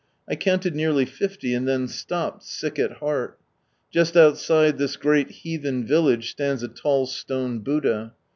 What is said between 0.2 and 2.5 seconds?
I counted nearly fifty, and then stopped,